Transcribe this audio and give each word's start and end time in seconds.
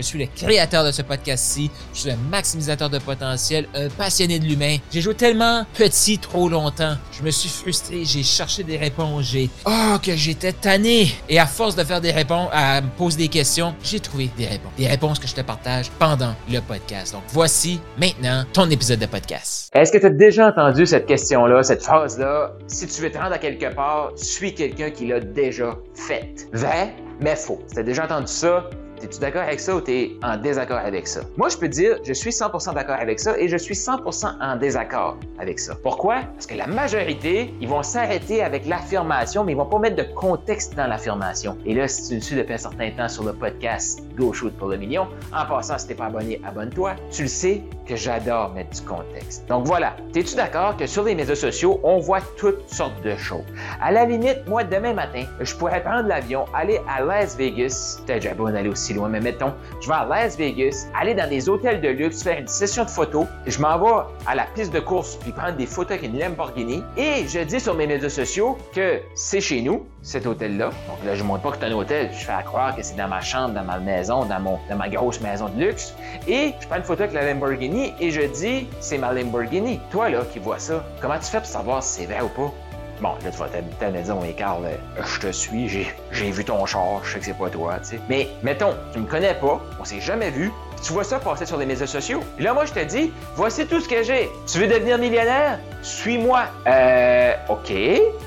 je 0.00 0.06
suis 0.06 0.18
le 0.18 0.26
créateur 0.34 0.84
de 0.84 0.92
ce 0.92 1.02
podcast-ci, 1.02 1.70
je 1.94 2.00
suis 2.00 2.10
un 2.10 2.16
maximisateur 2.30 2.88
de 2.88 2.98
potentiel, 2.98 3.68
un 3.74 3.88
passionné 3.88 4.38
de 4.38 4.44
l'humain. 4.44 4.76
J'ai 4.90 5.00
joué 5.00 5.14
tellement 5.14 5.64
petit 5.74 6.18
trop 6.18 6.48
longtemps, 6.48 6.96
je 7.12 7.22
me 7.22 7.30
suis 7.30 7.48
frustré, 7.48 8.04
j'ai 8.04 8.22
cherché 8.22 8.62
des 8.62 8.76
réponses, 8.76 9.24
j'ai 9.24 9.50
oh 9.66 9.96
que 10.02 10.16
j'étais 10.16 10.52
tanné 10.52 11.12
et 11.28 11.38
à 11.38 11.46
force 11.46 11.76
de 11.76 11.84
faire 11.84 12.00
des 12.00 12.12
réponses, 12.12 12.48
à 12.52 12.80
me 12.80 12.88
poser 12.88 13.18
des 13.18 13.28
questions, 13.28 13.74
j'ai 13.82 14.00
trouvé 14.00 14.30
des 14.36 14.46
réponses, 14.46 14.72
des 14.78 14.86
réponses 14.86 15.18
que 15.18 15.28
je 15.28 15.34
te 15.34 15.42
partage 15.42 15.90
pendant 15.98 16.34
le 16.50 16.60
podcast. 16.60 17.12
Donc 17.12 17.22
voici 17.28 17.80
maintenant 17.98 18.44
ton 18.52 18.68
épisode 18.70 19.00
de 19.00 19.06
podcast. 19.06 19.70
Est-ce 19.74 19.92
que 19.92 19.98
tu 19.98 20.06
as 20.06 20.10
déjà 20.10 20.48
entendu 20.48 20.86
cette 20.86 21.06
question-là, 21.06 21.62
cette 21.62 21.82
phrase-là? 21.82 22.52
Si 22.66 22.86
tu 22.86 23.02
veux 23.02 23.10
te 23.10 23.18
rendre 23.18 23.32
à 23.32 23.38
quelque 23.38 23.74
part, 23.74 24.12
suis 24.16 24.54
quelqu'un 24.54 24.90
qui 24.90 25.06
l'a 25.06 25.20
déjà 25.20 25.76
fait. 25.94 26.48
Vrai, 26.52 26.94
mais 27.20 27.36
faux. 27.36 27.62
Tu 27.72 27.78
as 27.78 27.82
déjà 27.82 28.04
entendu 28.04 28.26
ça? 28.26 28.68
Es-tu 29.02 29.18
d'accord 29.18 29.42
avec 29.42 29.60
ça 29.60 29.74
ou 29.74 29.80
tu 29.80 29.92
es 29.92 30.16
en 30.22 30.36
désaccord 30.36 30.76
avec 30.78 31.08
ça? 31.08 31.22
Moi, 31.38 31.48
je 31.48 31.56
peux 31.56 31.68
dire, 31.68 31.96
je 32.04 32.12
suis 32.12 32.30
100% 32.30 32.74
d'accord 32.74 32.96
avec 33.00 33.18
ça 33.18 33.38
et 33.38 33.48
je 33.48 33.56
suis 33.56 33.74
100% 33.74 34.26
en 34.40 34.56
désaccord 34.56 35.16
avec 35.38 35.58
ça. 35.58 35.74
Pourquoi? 35.82 36.16
Parce 36.34 36.46
que 36.46 36.54
la 36.54 36.66
majorité, 36.66 37.54
ils 37.62 37.68
vont 37.68 37.82
s'arrêter 37.82 38.42
avec 38.42 38.66
l'affirmation, 38.66 39.42
mais 39.42 39.52
ils 39.52 39.56
vont 39.56 39.64
pas 39.64 39.78
mettre 39.78 39.96
de 39.96 40.14
contexte 40.14 40.76
dans 40.76 40.86
l'affirmation. 40.86 41.56
Et 41.64 41.74
là, 41.74 41.88
si 41.88 42.08
tu 42.10 42.14
me 42.16 42.20
suis 42.20 42.36
depuis 42.36 42.52
un 42.52 42.58
certain 42.58 42.90
temps 42.90 43.08
sur 43.08 43.24
le 43.24 43.32
podcast 43.32 44.02
Go 44.18 44.34
Shoot 44.34 44.52
pour 44.58 44.68
le 44.68 44.76
million, 44.76 45.08
en 45.34 45.46
passant, 45.46 45.78
si 45.78 45.86
t'es 45.86 45.94
pas 45.94 46.06
abonné, 46.06 46.38
abonne-toi. 46.46 46.96
Tu 47.10 47.22
le 47.22 47.28
sais 47.28 47.62
que 47.86 47.96
j'adore 47.96 48.52
mettre 48.52 48.78
du 48.78 48.82
contexte. 48.82 49.48
Donc 49.48 49.66
voilà. 49.66 49.96
Es-tu 50.14 50.36
d'accord 50.36 50.76
que 50.76 50.86
sur 50.86 51.04
les 51.04 51.14
médias 51.14 51.34
sociaux, 51.34 51.80
on 51.84 52.00
voit 52.00 52.20
toutes 52.36 52.68
sortes 52.68 53.02
de 53.02 53.16
choses? 53.16 53.44
À 53.80 53.92
la 53.92 54.04
limite, 54.04 54.46
moi, 54.46 54.62
demain 54.62 54.92
matin, 54.92 55.24
je 55.40 55.54
pourrais 55.54 55.82
prendre 55.82 56.06
l'avion, 56.06 56.44
aller 56.54 56.80
à 56.86 57.02
Las 57.02 57.36
Vegas. 57.36 58.02
Peut-être 58.06 58.22
j'ai 58.22 58.30
aller 58.30 58.68
aussi 58.68 58.89
loin, 58.94 59.08
mais 59.08 59.20
mettons, 59.20 59.52
je 59.80 59.88
vais 59.88 59.94
à 59.94 60.04
Las 60.04 60.36
Vegas, 60.36 60.86
aller 60.98 61.14
dans 61.14 61.28
des 61.28 61.48
hôtels 61.48 61.80
de 61.80 61.88
luxe, 61.88 62.22
faire 62.22 62.38
une 62.38 62.48
session 62.48 62.84
de 62.84 62.90
photos, 62.90 63.26
je 63.46 63.60
m'en 63.60 63.78
vais 63.78 64.02
à 64.26 64.34
la 64.34 64.44
piste 64.54 64.72
de 64.72 64.80
course 64.80 65.16
puis 65.16 65.32
prendre 65.32 65.56
des 65.56 65.66
photos 65.66 65.98
avec 65.98 66.10
une 66.10 66.18
Lamborghini 66.18 66.82
et 66.96 67.26
je 67.26 67.40
dis 67.40 67.60
sur 67.60 67.74
mes 67.74 67.86
médias 67.86 68.08
sociaux 68.08 68.58
que 68.74 69.00
c'est 69.14 69.40
chez 69.40 69.62
nous, 69.62 69.86
cet 70.02 70.26
hôtel-là. 70.26 70.70
Donc 70.88 71.04
là, 71.04 71.14
je 71.14 71.22
ne 71.22 71.28
montre 71.28 71.42
pas 71.42 71.50
que 71.50 71.56
c'est 71.60 71.66
un 71.66 71.72
hôtel, 71.72 72.10
je 72.12 72.24
fais 72.24 72.32
à 72.32 72.42
croire 72.42 72.74
que 72.74 72.82
c'est 72.82 72.96
dans 72.96 73.08
ma 73.08 73.20
chambre, 73.20 73.54
dans 73.54 73.64
ma 73.64 73.78
maison, 73.78 74.24
dans, 74.24 74.40
mon, 74.40 74.58
dans 74.68 74.76
ma 74.76 74.88
grosse 74.88 75.20
maison 75.20 75.48
de 75.48 75.60
luxe. 75.60 75.94
Et 76.26 76.54
je 76.60 76.66
prends 76.66 76.76
une 76.76 76.84
photo 76.84 77.02
avec 77.02 77.14
la 77.14 77.32
Lamborghini 77.32 77.92
et 78.00 78.10
je 78.10 78.22
dis, 78.22 78.66
c'est 78.80 78.98
ma 78.98 79.12
Lamborghini. 79.12 79.80
Toi, 79.90 80.10
là, 80.10 80.22
qui 80.32 80.38
vois 80.38 80.58
ça, 80.58 80.84
comment 81.00 81.18
tu 81.18 81.26
fais 81.26 81.38
pour 81.38 81.46
savoir 81.46 81.82
si 81.82 82.00
c'est 82.00 82.06
vrai 82.06 82.22
ou 82.22 82.28
pas? 82.28 82.52
Bon, 83.00 83.14
là, 83.24 83.30
tu 83.30 83.38
vas 83.38 83.48
te 83.48 83.56
dire, 83.56 84.16
oui, 84.20 84.34
Carl, 84.36 84.62
je 84.98 85.20
te 85.20 85.32
suis, 85.32 85.68
j'ai 85.68 86.30
vu 86.30 86.44
ton 86.44 86.66
char, 86.66 87.00
je 87.02 87.12
sais 87.14 87.18
que 87.18 87.24
c'est 87.24 87.38
pas 87.38 87.48
toi, 87.48 87.78
tu 87.78 87.96
sais. 87.96 88.00
Mais, 88.10 88.28
mettons, 88.42 88.74
tu 88.92 88.98
me 88.98 89.06
connais 89.06 89.34
pas, 89.34 89.58
on 89.80 89.84
s'est 89.84 90.00
jamais 90.00 90.30
vu, 90.30 90.52
tu 90.82 90.92
vois 90.92 91.04
ça 91.04 91.18
passer 91.18 91.46
sur 91.46 91.56
les 91.56 91.66
médias 91.66 91.86
sociaux. 91.86 92.20
Et 92.38 92.42
là, 92.42 92.54
moi, 92.54 92.64
je 92.64 92.72
te 92.72 92.84
dis, 92.84 93.12
voici 93.36 93.66
tout 93.66 93.80
ce 93.80 93.88
que 93.88 94.02
j'ai. 94.02 94.30
Tu 94.46 94.58
veux 94.58 94.66
devenir 94.66 94.98
millionnaire? 94.98 95.58
Suis-moi. 95.82 96.42
Euh, 96.66 97.34
OK. 97.48 97.72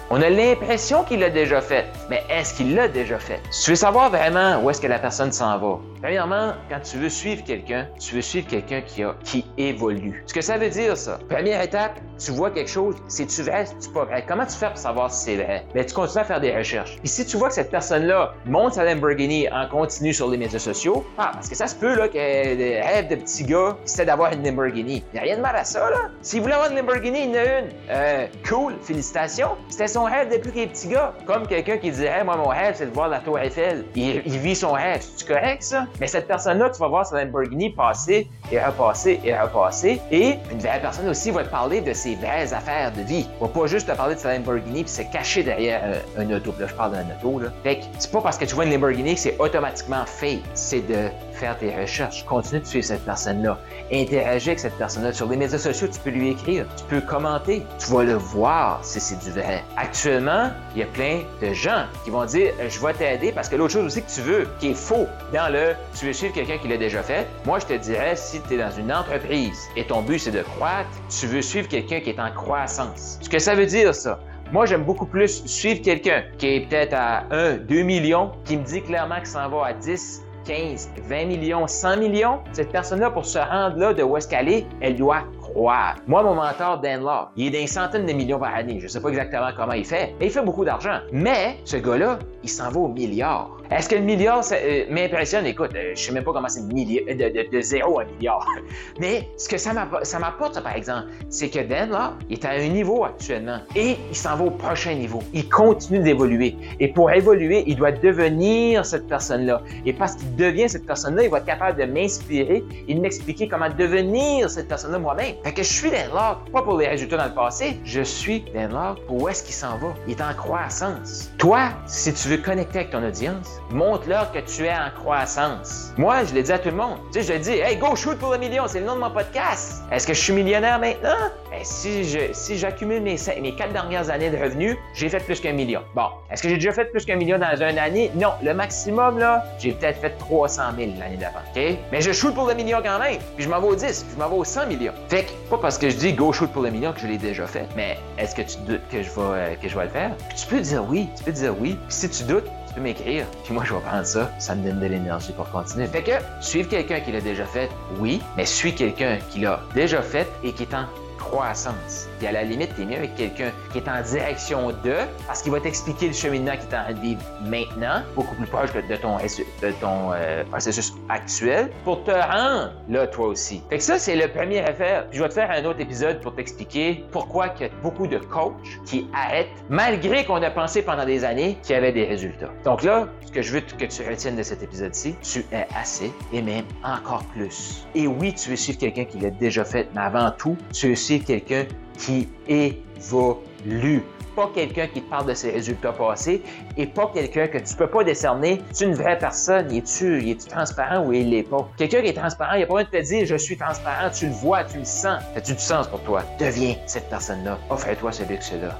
On 0.09 0.21
a 0.21 0.29
l'impression 0.29 1.03
qu'il 1.03 1.19
l'a 1.19 1.29
déjà 1.29 1.61
fait. 1.61 1.85
Mais 2.09 2.23
est-ce 2.29 2.53
qu'il 2.53 2.75
l'a 2.75 2.87
déjà 2.87 3.17
fait? 3.17 3.41
tu 3.63 3.71
veux 3.71 3.75
savoir 3.75 4.09
vraiment 4.09 4.61
où 4.61 4.69
est-ce 4.69 4.81
que 4.81 4.87
la 4.87 4.99
personne 4.99 5.31
s'en 5.31 5.57
va, 5.57 5.79
premièrement, 6.01 6.53
quand 6.69 6.79
tu 6.81 6.97
veux 6.97 7.09
suivre 7.09 7.43
quelqu'un, 7.43 7.87
tu 7.99 8.15
veux 8.15 8.21
suivre 8.21 8.47
quelqu'un 8.47 8.81
qui, 8.81 9.03
a, 9.03 9.15
qui 9.23 9.45
évolue. 9.57 10.23
Ce 10.27 10.33
que 10.33 10.41
ça 10.41 10.57
veut 10.57 10.69
dire, 10.69 10.97
ça? 10.97 11.19
Première 11.29 11.61
étape, 11.61 11.99
tu 12.23 12.31
vois 12.31 12.51
quelque 12.51 12.69
chose, 12.69 12.95
c'est-tu 13.07 13.43
vrai, 13.43 13.65
c'est-tu 13.65 13.89
pas 13.89 14.05
vrai? 14.05 14.23
Comment 14.27 14.45
tu 14.45 14.55
fais 14.55 14.67
pour 14.67 14.77
savoir 14.77 15.11
si 15.11 15.25
c'est 15.25 15.35
vrai? 15.35 15.65
Mais 15.75 15.85
tu 15.85 15.93
continues 15.93 16.21
à 16.21 16.25
faire 16.25 16.39
des 16.39 16.55
recherches. 16.55 16.97
Et 17.03 17.07
si 17.07 17.25
tu 17.25 17.37
vois 17.37 17.49
que 17.49 17.55
cette 17.55 17.71
personne-là 17.71 18.33
monte 18.45 18.73
sa 18.73 18.85
Lamborghini 18.85 19.47
en 19.51 19.67
continu 19.67 20.13
sur 20.13 20.29
les 20.29 20.37
médias 20.37 20.59
sociaux, 20.59 21.05
ah, 21.17 21.31
parce 21.33 21.49
que 21.49 21.55
ça 21.55 21.67
se 21.67 21.75
peut, 21.75 21.95
là, 21.95 22.07
que 22.07 22.13
des 22.13 22.81
rêves 22.81 23.09
de 23.09 23.15
petits 23.15 23.43
gars, 23.43 23.77
c'était 23.85 24.05
d'avoir 24.05 24.31
une 24.31 24.43
Lamborghini. 24.43 25.03
Il 25.11 25.13
n'y 25.13 25.19
a 25.19 25.23
rien 25.23 25.37
de 25.37 25.41
mal 25.41 25.55
à 25.55 25.63
ça, 25.63 25.89
là. 25.89 26.09
S'il 26.21 26.41
voulait 26.41 26.53
avoir 26.53 26.69
une 26.71 26.77
Lamborghini, 26.77 27.25
il 27.25 27.29
en 27.31 27.39
a 27.39 27.59
une. 27.59 27.69
Euh, 27.89 28.27
cool, 28.47 28.75
félicitations. 28.81 29.49
C'était 29.69 29.87
son 29.87 30.03
rêve 30.03 30.31
depuis 30.31 30.51
qu'il 30.51 30.61
est 30.61 30.67
petit 30.67 30.87
gars. 30.87 31.13
Comme 31.25 31.47
quelqu'un 31.47 31.77
qui 31.77 31.91
dirait, 31.91 32.23
moi, 32.23 32.37
mon 32.37 32.47
rêve, 32.47 32.75
c'est 32.77 32.85
de 32.85 32.91
voir 32.93 33.09
la 33.09 33.19
Tour 33.19 33.39
Eiffel. 33.39 33.85
Il, 33.95 34.21
vit 34.21 34.55
son 34.55 34.71
rêve. 34.71 35.01
C'est 35.15 35.27
correct, 35.27 35.63
ça? 35.63 35.87
Mais 35.99 36.07
cette 36.07 36.27
personne-là, 36.27 36.69
tu 36.69 36.79
vas 36.79 36.87
voir 36.87 37.05
sa 37.05 37.23
Lamborghini 37.23 37.71
passer 37.71 38.29
et 38.51 38.59
repasser 38.59 39.19
et 39.23 39.37
repasser. 39.37 40.01
Et 40.11 40.35
une 40.51 40.59
vraie 40.59 40.79
personne 40.81 41.09
aussi 41.09 41.31
va 41.31 41.43
te 41.43 41.49
parler 41.49 41.81
de 41.81 41.93
ses 41.93 42.12
vraies 42.15 42.53
affaires 42.53 42.91
de 42.91 43.01
vie. 43.01 43.27
Il 43.39 43.41
va 43.41 43.47
pas 43.47 43.67
juste 43.67 43.87
te 43.87 43.95
parler 43.95 44.15
de 44.15 44.19
sa 44.19 44.33
Lamborghini 44.33 44.83
puis 44.83 44.91
se 44.91 45.01
cacher 45.03 45.43
derrière 45.43 45.81
euh, 45.83 45.99
un 46.17 46.29
auto. 46.31 46.53
là, 46.59 46.67
je 46.67 46.73
parle 46.73 46.93
d'un 46.93 47.05
auto, 47.15 47.39
là. 47.39 47.49
Fait 47.63 47.77
que 47.77 47.83
c'est 47.99 48.11
pas 48.11 48.21
parce 48.21 48.37
que 48.37 48.45
tu 48.45 48.55
vois 48.55 48.65
une 48.65 48.71
Lamborghini 48.71 49.15
que 49.15 49.19
c'est 49.19 49.37
automatiquement 49.39 50.05
fake. 50.05 50.41
C'est 50.53 50.87
de 50.87 51.09
faire 51.33 51.57
tes 51.57 51.75
recherches. 51.75 52.25
Continue 52.25 52.61
de 52.61 52.65
suivre 52.65 52.85
cette 52.85 53.05
personne-là. 53.05 53.57
Interagis 53.91 54.49
avec 54.49 54.59
cette 54.59 54.77
personne-là. 54.77 55.13
Sur 55.13 55.29
les 55.29 55.37
médias 55.37 55.57
sociaux, 55.57 55.87
tu 55.91 55.99
peux 55.99 56.09
lui 56.09 56.29
écrire. 56.29 56.65
Tu 56.77 56.83
peux 56.85 57.01
commenter. 57.01 57.63
Tu 57.79 57.91
vas 57.91 58.03
le 58.03 58.13
voir 58.13 58.83
si 58.83 58.99
c'est 58.99 59.19
du 59.19 59.31
vrai. 59.31 59.63
Actuellement, 59.77 60.51
il 60.75 60.79
y 60.79 60.83
a 60.83 60.87
plein 60.87 61.21
de 61.41 61.53
gens 61.53 61.85
qui 62.03 62.09
vont 62.09 62.25
dire 62.25 62.53
Je 62.67 62.79
vais 62.79 62.93
t'aider 62.93 63.31
parce 63.31 63.49
que 63.49 63.55
l'autre 63.55 63.73
chose 63.73 63.85
aussi 63.85 64.01
que 64.01 64.11
tu 64.11 64.21
veux, 64.21 64.47
qui 64.59 64.69
est 64.69 64.75
faux 64.75 65.07
dans 65.33 65.51
le 65.51 65.73
tu 65.97 66.05
veux 66.05 66.13
suivre 66.13 66.33
quelqu'un 66.33 66.57
qui 66.57 66.67
l'a 66.67 66.77
déjà 66.77 67.03
fait. 67.03 67.27
Moi, 67.45 67.59
je 67.59 67.65
te 67.65 67.73
dirais 67.73 68.15
si 68.15 68.41
tu 68.41 68.55
es 68.55 68.57
dans 68.57 68.71
une 68.71 68.91
entreprise 68.91 69.59
et 69.75 69.85
ton 69.85 70.01
but 70.01 70.19
c'est 70.19 70.31
de 70.31 70.41
croître, 70.41 70.89
tu 71.09 71.27
veux 71.27 71.41
suivre 71.41 71.67
quelqu'un 71.67 71.99
qui 71.99 72.09
est 72.09 72.19
en 72.19 72.31
croissance. 72.31 73.19
Ce 73.21 73.29
que 73.29 73.39
ça 73.39 73.55
veut 73.55 73.65
dire, 73.65 73.93
ça, 73.93 74.19
moi, 74.53 74.65
j'aime 74.67 74.83
beaucoup 74.83 75.07
plus 75.07 75.45
suivre 75.47 75.81
quelqu'un 75.81 76.23
qui 76.37 76.47
est 76.47 76.67
peut-être 76.67 76.93
à 76.93 77.23
1, 77.31 77.57
2 77.57 77.81
millions, 77.81 78.31
qui 78.45 78.57
me 78.57 78.63
dit 78.63 78.83
clairement 78.83 79.17
qu'il 79.17 79.25
s'en 79.25 79.49
va 79.49 79.65
à 79.65 79.73
10, 79.73 80.22
15, 80.45 80.91
20 81.07 81.25
millions, 81.25 81.67
100 81.67 81.97
millions, 81.97 82.39
cette 82.51 82.71
personne-là, 82.71 83.11
pour 83.11 83.25
se 83.25 83.39
rendre 83.39 83.77
là 83.77 83.93
de 83.93 84.03
où 84.03 84.17
est-ce 84.17 84.27
qu'elle 84.27 84.49
est, 84.49 84.65
elle 84.81 84.95
doit 84.95 85.23
croire. 85.41 85.95
Moi, 86.07 86.23
mon 86.23 86.35
mentor, 86.35 86.79
Dan 86.79 87.01
Law, 87.03 87.27
il 87.35 87.47
est 87.47 87.61
d'un 87.61 87.67
centaine 87.67 88.05
de 88.05 88.13
millions 88.13 88.39
par 88.39 88.53
année. 88.55 88.79
Je 88.79 88.85
ne 88.85 88.89
sais 88.89 89.01
pas 89.01 89.09
exactement 89.09 89.49
comment 89.55 89.73
il 89.73 89.85
fait, 89.85 90.15
mais 90.19 90.27
il 90.27 90.31
fait 90.31 90.43
beaucoup 90.43 90.65
d'argent. 90.65 90.99
Mais 91.11 91.57
ce 91.65 91.77
gars-là, 91.77 92.19
il 92.43 92.49
s'en 92.49 92.69
va 92.69 92.79
au 92.79 92.87
milliard. 92.87 93.49
Est-ce 93.75 93.89
que 93.89 93.95
le 93.95 94.01
milliard 94.01 94.43
euh, 94.51 94.85
m'impressionne? 94.89 95.47
Écoute, 95.47 95.71
euh, 95.75 95.93
je 95.95 95.99
sais 95.99 96.11
même 96.11 96.23
pas 96.23 96.31
comment 96.31 96.47
c'est 96.47 96.67
de, 96.67 97.51
de, 97.51 97.61
zéro 97.61 97.99
à 97.99 98.05
milliard. 98.05 98.47
Mais 98.99 99.27
ce 99.35 99.49
que 99.49 99.57
ça 99.57 99.73
m'apporte, 99.73 100.61
par 100.61 100.75
exemple, 100.75 101.07
c'est 101.29 101.49
que 101.49 101.59
Dan, 101.59 101.89
là, 101.89 102.13
il 102.29 102.37
est 102.37 102.45
à 102.45 102.51
un 102.51 102.67
niveau 102.67 103.03
actuellement 103.03 103.59
et 103.75 103.95
il 104.11 104.15
s'en 104.15 104.35
va 104.35 104.45
au 104.45 104.51
prochain 104.51 104.93
niveau. 104.93 105.23
Il 105.33 105.49
continue 105.49 105.99
d'évoluer. 105.99 106.55
Et 106.79 106.87
pour 106.87 107.09
évoluer, 107.11 107.63
il 107.65 107.75
doit 107.75 107.91
devenir 107.91 108.85
cette 108.85 109.07
personne-là. 109.07 109.63
Et 109.87 109.93
parce 109.93 110.15
qu'il 110.15 110.35
devient 110.35 110.69
cette 110.69 110.85
personne-là, 110.85 111.23
il 111.23 111.31
va 111.31 111.39
être 111.39 111.45
capable 111.45 111.79
de 111.79 111.85
m'inspirer 111.85 112.63
et 112.87 112.93
de 112.93 112.99
m'expliquer 112.99 113.47
comment 113.47 113.69
devenir 113.69 114.51
cette 114.51 114.67
personne-là 114.67 114.99
moi-même. 114.99 115.33
Fait 115.43 115.53
que 115.53 115.63
je 115.63 115.73
suis 115.73 115.89
Dan 115.89 116.09
Locke, 116.11 116.51
pas 116.51 116.61
pour 116.61 116.77
les 116.77 116.87
résultats 116.87 117.17
dans 117.17 117.25
le 117.25 117.33
passé, 117.33 117.79
je 117.83 118.01
suis 118.01 118.45
Dan 118.53 118.71
Locke 118.71 119.03
pour 119.07 119.23
où 119.23 119.29
est-ce 119.29 119.43
qu'il 119.43 119.55
s'en 119.55 119.79
va? 119.79 119.95
Il 120.07 120.13
est 120.13 120.21
en 120.21 120.33
croissance. 120.35 121.31
Toi, 121.39 121.69
si 121.87 122.13
tu 122.13 122.27
veux 122.27 122.37
connecter 122.37 122.79
avec 122.79 122.91
ton 122.91 123.03
audience, 123.03 123.62
montre-leur 123.71 124.31
que 124.31 124.39
tu 124.39 124.65
es 124.65 124.71
en 124.71 124.89
croissance. 124.95 125.93
Moi, 125.97 126.23
je 126.25 126.33
l'ai 126.33 126.43
dit 126.43 126.51
à 126.51 126.59
tout 126.59 126.69
le 126.69 126.75
monde. 126.75 126.97
Tu 127.11 127.23
sais, 127.23 127.33
je 127.33 127.39
dis, 127.39 127.51
hey, 127.51 127.77
go 127.77 127.95
shoot 127.95 128.17
pour 128.17 128.31
le 128.31 128.37
million, 128.37 128.63
c'est 128.67 128.79
le 128.79 128.85
nom 128.85 128.95
de 128.95 128.99
mon 128.99 129.11
podcast. 129.11 129.83
Est-ce 129.91 130.07
que 130.07 130.13
je 130.13 130.21
suis 130.21 130.33
millionnaire 130.33 130.79
maintenant? 130.79 131.15
Ben, 131.49 131.59
si 131.63 132.03
je, 132.03 132.33
si 132.33 132.57
j'accumule 132.57 133.01
mes, 133.01 133.17
mes 133.41 133.55
quatre 133.55 133.73
dernières 133.73 134.09
années 134.09 134.29
de 134.29 134.37
revenus, 134.37 134.77
j'ai 134.93 135.09
fait 135.09 135.19
plus 135.19 135.39
qu'un 135.39 135.53
million. 135.53 135.81
Bon. 135.95 136.07
Est-ce 136.31 136.43
que 136.43 136.49
j'ai 136.49 136.55
déjà 136.55 136.71
fait 136.71 136.85
plus 136.85 137.05
qu'un 137.05 137.15
million 137.15 137.37
dans 137.37 137.55
une 137.55 137.77
année? 137.77 138.11
Non. 138.15 138.31
Le 138.41 138.53
maximum, 138.53 139.19
là, 139.19 139.43
j'ai 139.59 139.71
peut-être 139.71 139.99
fait 139.99 140.17
300 140.17 140.63
000 140.77 140.91
l'année 140.99 141.17
d'avant. 141.17 141.39
OK? 141.55 141.61
Mais 141.91 142.01
je 142.01 142.11
shoot 142.11 142.33
pour 142.33 142.47
le 142.47 142.53
million 142.55 142.79
quand 142.83 142.99
même. 142.99 143.19
Puis 143.35 143.45
je 143.45 143.49
m'en 143.49 143.59
vais 143.59 143.67
au 143.67 143.75
10, 143.75 144.05
je 144.13 144.19
m'en 144.19 144.29
vais 144.29 144.35
au 144.37 144.43
100 144.43 144.67
millions. 144.67 144.93
Fait 145.09 145.23
que, 145.23 145.31
pas 145.49 145.57
parce 145.57 145.77
que 145.77 145.89
je 145.89 145.95
dis 145.95 146.13
go 146.13 146.31
shoot 146.31 146.51
pour 146.51 146.63
le 146.63 146.71
million 146.71 146.91
que 146.93 146.99
je 146.99 147.07
l'ai 147.07 147.17
déjà 147.17 147.45
fait. 147.45 147.67
Mais 147.75 147.97
est-ce 148.17 148.35
que 148.35 148.41
tu 148.41 148.57
doutes 148.67 148.87
que 148.91 149.01
je 149.03 149.09
vais, 149.09 149.21
euh, 149.21 149.55
que 149.61 149.69
je 149.69 149.77
vais 149.77 149.83
le 149.85 149.89
faire? 149.89 150.11
tu 150.35 150.47
peux 150.47 150.59
dire 150.59 150.83
oui. 150.89 151.07
Tu 151.17 151.23
peux 151.23 151.31
dire 151.31 151.55
oui. 151.59 151.77
Puis 151.87 151.95
si 151.95 152.09
tu 152.09 152.23
doutes, 152.23 152.47
peux 152.73 152.81
m'écrire, 152.81 153.25
puis 153.43 153.53
moi 153.53 153.63
je 153.65 153.73
vais 153.73 153.81
prendre 153.81 154.05
ça, 154.05 154.31
ça 154.39 154.55
me 154.55 154.63
donne 154.67 154.79
de 154.79 154.87
l'énergie 154.87 155.33
pour 155.33 155.49
continuer. 155.49 155.87
Fait 155.87 156.03
que, 156.03 156.11
suivre 156.41 156.69
quelqu'un 156.69 156.99
qui 156.99 157.11
l'a 157.11 157.21
déjà 157.21 157.45
fait, 157.45 157.69
oui, 157.99 158.21
mais 158.37 158.45
suis 158.45 158.73
quelqu'un 158.73 159.19
qui 159.29 159.39
l'a 159.39 159.61
déjà 159.73 160.01
fait 160.01 160.27
et 160.43 160.51
qui 160.51 160.63
est 160.63 160.73
en 160.73 160.85
croissance. 161.23 162.07
Puis 162.19 162.27
à 162.27 162.31
la 162.31 162.43
limite, 162.43 162.75
t'es 162.75 162.85
mieux 162.85 162.97
avec 162.97 163.15
quelqu'un 163.15 163.51
qui 163.71 163.79
est 163.79 163.87
en 163.87 164.01
direction 164.01 164.67
de, 164.83 164.95
parce 165.27 165.41
qu'il 165.41 165.51
va 165.51 165.59
t'expliquer 165.59 166.07
le 166.07 166.13
cheminement 166.13 166.51
qui 166.51 166.67
est 166.67 166.77
en 166.77 166.83
train 166.83 166.93
de 166.93 166.99
vivre 166.99 167.21
maintenant, 167.45 168.01
beaucoup 168.15 168.35
plus 168.35 168.47
proche 168.47 168.71
de 168.73 168.95
ton, 168.95 169.17
de 169.17 169.71
ton 169.79 170.11
euh, 170.13 170.43
processus 170.45 170.93
actuel, 171.09 171.71
pour 171.83 172.03
te 172.03 172.11
rendre 172.11 172.73
là, 172.89 173.07
toi 173.07 173.27
aussi. 173.27 173.61
Fait 173.69 173.77
que 173.77 173.83
ça, 173.83 173.97
c'est 173.97 174.15
le 174.15 174.27
premier 174.27 174.57
effet. 174.57 175.03
Puis 175.09 175.17
je 175.17 175.23
vais 175.23 175.29
te 175.29 175.33
faire 175.33 175.51
un 175.51 175.63
autre 175.65 175.79
épisode 175.79 176.19
pour 176.21 176.35
t'expliquer 176.35 177.05
pourquoi 177.11 177.47
il 177.59 177.63
y 177.63 177.65
a 177.65 177.69
beaucoup 177.81 178.07
de 178.07 178.17
coachs 178.17 178.53
qui 178.85 179.07
arrêtent, 179.13 179.47
malgré 179.69 180.25
qu'on 180.25 180.41
a 180.41 180.51
pensé 180.51 180.81
pendant 180.81 181.05
des 181.05 181.23
années 181.23 181.57
qu'il 181.63 181.73
y 181.73 181.77
avait 181.77 181.91
des 181.91 182.05
résultats. 182.05 182.51
Donc 182.63 182.83
là, 182.83 183.07
ce 183.25 183.31
que 183.31 183.41
je 183.41 183.53
veux 183.53 183.61
que 183.61 183.85
tu 183.85 184.07
retiennes 184.07 184.35
de 184.35 184.43
cet 184.43 184.61
épisode-ci, 184.63 185.15
tu 185.21 185.45
es 185.51 185.67
assez 185.75 186.11
et 186.31 186.41
même 186.41 186.65
encore 186.83 187.23
plus. 187.35 187.85
Et 187.95 188.07
oui, 188.07 188.33
tu 188.33 188.49
veux 188.49 188.55
suivre 188.55 188.79
quelqu'un 188.79 189.05
qui 189.05 189.19
l'a 189.19 189.29
déjà 189.29 189.63
fait, 189.63 189.87
mais 189.93 190.01
avant 190.01 190.31
tout, 190.31 190.57
tu 190.71 190.89
veux 190.89 190.95
quelqu'un 191.19 191.65
qui 191.97 192.27
évolue 192.47 194.03
pas 194.35 194.49
quelqu'un 194.53 194.87
qui 194.87 195.01
parle 195.01 195.27
de 195.27 195.33
ses 195.33 195.51
résultats 195.51 195.91
passés 195.91 196.41
et 196.77 196.87
pas 196.87 197.11
quelqu'un 197.13 197.47
que 197.47 197.57
tu 197.57 197.75
peux 197.75 197.87
pas 197.87 198.03
décerner. 198.03 198.61
C'est 198.71 198.85
une 198.85 198.95
vraie 198.95 199.17
personne? 199.17 199.71
Es-tu 199.71 200.29
es 200.29 200.35
transparent 200.35 201.05
ou 201.05 201.13
il 201.13 201.29
l'est 201.29 201.43
pas? 201.43 201.69
Quelqu'un 201.77 202.01
qui 202.01 202.07
est 202.07 202.13
transparent, 202.13 202.53
il 202.53 202.57
n'y 202.59 202.63
a 202.63 202.67
pas 202.67 202.73
besoin 202.73 202.89
de 202.91 202.97
te 202.97 203.03
dire 203.03 203.25
je 203.25 203.35
suis 203.35 203.57
transparent, 203.57 204.09
tu 204.09 204.27
le 204.27 204.31
vois, 204.31 204.63
tu 204.63 204.79
le 204.79 204.85
sens. 204.85 205.21
As-tu 205.35 205.53
du 205.53 205.59
sens 205.59 205.87
pour 205.87 206.01
toi? 206.01 206.23
Deviens 206.39 206.75
cette 206.85 207.09
personne-là. 207.09 207.57
Offre-toi 207.69 208.11
ce 208.11 208.23
luxe-là. 208.23 208.79